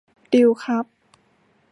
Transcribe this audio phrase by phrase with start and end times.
[0.33, 0.85] ดีลครับ